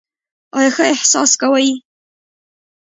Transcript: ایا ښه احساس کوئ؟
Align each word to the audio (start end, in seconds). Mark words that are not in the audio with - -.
ایا 0.57 0.69
ښه 0.75 0.83
احساس 0.93 1.31
کوئ؟ 1.41 1.69